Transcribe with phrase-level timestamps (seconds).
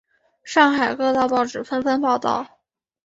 [0.43, 2.59] 上海各大报纸纷纷报道。